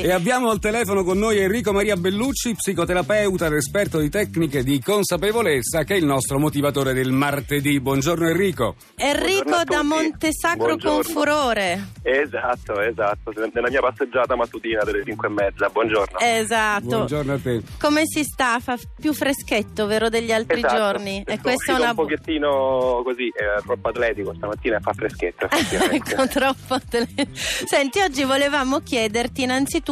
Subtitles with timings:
[0.00, 4.80] E abbiamo al telefono con noi Enrico Maria Bellucci, psicoterapeuta ed esperto di tecniche di
[4.80, 7.80] consapevolezza, che è il nostro motivatore del martedì.
[7.80, 8.76] Buongiorno Enrico.
[8.96, 10.94] Enrico da Montesacro Buongiorno.
[11.02, 11.88] con furore.
[12.02, 15.68] Esatto, esatto, nella mia passeggiata mattutina delle 5 e mezza.
[15.68, 16.18] Buongiorno.
[16.20, 16.86] Esatto.
[16.86, 17.62] Buongiorno a te.
[17.80, 18.60] Come si sta?
[18.60, 20.76] Fa più freschetto, vero, degli altri Esatto.
[20.76, 21.22] giorni?
[21.26, 25.48] E questa è una un pochettino così, eh, troppo atletico stamattina e fa freschetto.
[25.90, 29.86] Ecco, troppo tele- Senti, oggi volevamo chiederti innanzitutto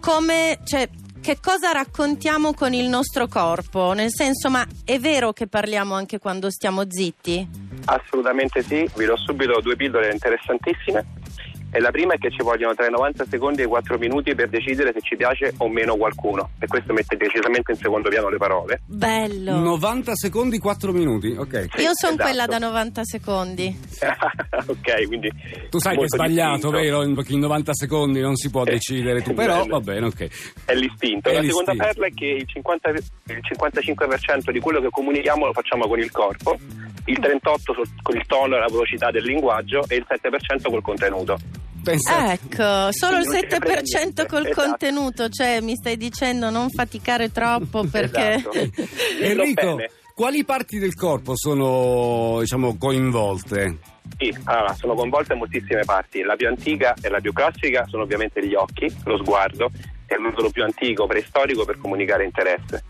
[0.00, 0.88] come, cioè,
[1.20, 3.92] che cosa raccontiamo con il nostro corpo?
[3.92, 7.46] Nel senso, ma è vero che parliamo anche quando stiamo zitti?
[7.84, 11.19] Assolutamente sì, vi do subito due pillole interessantissime.
[11.72, 14.34] E la prima è che ci vogliono tra i 90 secondi e i 4 minuti
[14.34, 16.50] per decidere se ci piace o meno qualcuno.
[16.58, 18.80] E questo mette decisamente in secondo piano le parole.
[18.86, 19.56] Bello.
[19.58, 21.34] 90 secondi, 4 minuti.
[21.38, 21.66] Ok.
[21.74, 22.16] Sì, Io sono esatto.
[22.24, 23.78] quella da 90 secondi.
[24.66, 25.30] ok, quindi.
[25.70, 26.70] Tu sai che è sbagliato, distinto.
[26.70, 27.02] vero?
[27.02, 29.78] In in 90 secondi non si può Eh, decidere tu, però bello.
[29.78, 30.28] va bene, ok.
[30.64, 31.28] È l'istinto.
[31.28, 31.84] È la seconda l'istinto.
[31.84, 33.04] perla è che il, 50 il
[33.56, 36.58] 55% di quello che comunichiamo lo facciamo con il corpo,
[37.06, 40.82] il 38% sul- con il tono e la velocità del linguaggio e il 7% col
[40.82, 41.38] contenuto.
[41.82, 42.32] Pensate.
[42.44, 44.26] Ecco, solo il Non ce ne frega 7% niente.
[44.26, 44.60] col Esatto.
[44.68, 48.34] contenuto, cioè mi stai dicendo non faticare troppo perché...
[48.34, 48.58] Esatto.
[49.20, 49.78] Enrico,
[50.14, 53.78] quali parti del corpo sono, diciamo, coinvolte?
[54.18, 56.20] Sì, allora, sono coinvolte moltissime parti.
[56.22, 59.70] La più antica e la più classica sono ovviamente gli occhi, lo sguardo,
[60.04, 62.84] è il metodo più antico, preistorico per comunicare interesse.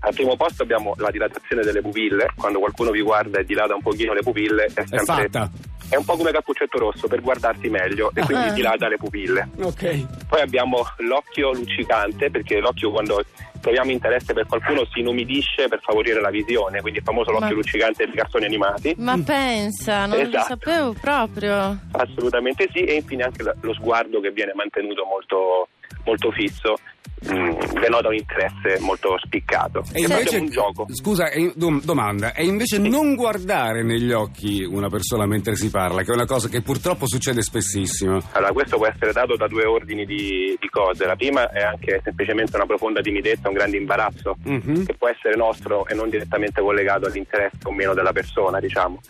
[0.00, 3.82] Al primo posto abbiamo la dilatazione delle pupille, quando qualcuno vi guarda e dilata un
[3.82, 5.50] pochino le pupille è È sempre fatta.
[5.88, 8.52] è un po' come Cappuccetto Rosso per guardarsi meglio e quindi Ah.
[8.52, 9.48] dilata le pupille.
[9.60, 10.26] Ok.
[10.28, 13.22] Poi abbiamo l'occhio luccicante, perché l'occhio quando
[13.60, 17.54] proviamo interesse per qualcuno si inumidisce per favorire la visione, quindi il famoso l'occhio Ma-
[17.54, 18.94] luccicante dei cartoni animati.
[18.98, 20.46] Ma pensa, non lo Esatto.
[20.46, 21.76] sapevo proprio.
[21.92, 25.68] Assolutamente sì, e infine anche lo sguardo che viene mantenuto molto,
[26.06, 26.76] molto fisso
[27.20, 29.82] mh, denota un interesse molto spiccato.
[29.92, 30.86] E È invece, un gioco.
[30.90, 36.12] scusa, dom- domanda, e invece non guardare negli occhi una persona mentre si parla, che
[36.12, 38.20] è una cosa che purtroppo succede spessissimo.
[38.32, 41.04] Allora, questo può essere dato da due ordini di, di cose.
[41.06, 44.84] La prima è anche semplicemente una profonda timidezza, un grande imbarazzo, Mhm.
[44.86, 49.00] che può essere nostro e non direttamente collegato all'interesse o meno della persona, diciamo.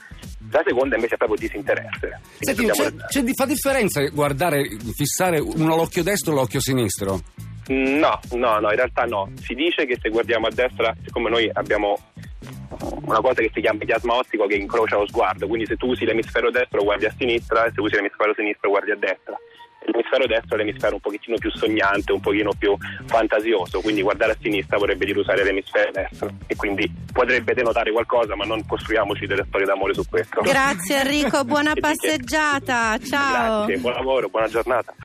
[0.53, 2.21] La seconda invece è proprio disinteresse.
[2.39, 4.63] Senti, c'è, dobbiamo- c'è di- fa differenza guardare,
[4.95, 7.21] fissare uno l'occhio destro o l'occhio sinistro?
[7.69, 9.29] No, no, no, in realtà no.
[9.43, 11.99] Si dice che se guardiamo a destra, siccome noi abbiamo
[13.03, 16.05] una cosa che si chiama chiasma ottico che incrocia lo sguardo, quindi se tu usi
[16.05, 19.35] l'emisfero destro guardi a sinistra e se usi l'emisfero sinistro guardi a destra.
[19.87, 22.77] L'emisfero destro è l'emisfero un pochettino più sognante, un pochino più
[23.07, 28.35] fantasioso, quindi guardare a sinistra vorrebbe dire usare l'emisfero destro e quindi potrebbe denotare qualcosa,
[28.35, 30.41] ma non costruiamoci delle storie d'amore su questo.
[30.41, 32.99] Grazie Enrico, buona passeggiata.
[32.99, 33.65] Ciao.
[33.65, 34.95] Grazie, buon lavoro, buona giornata.